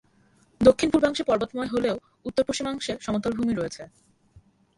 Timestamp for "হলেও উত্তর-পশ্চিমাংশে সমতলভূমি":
1.67-3.53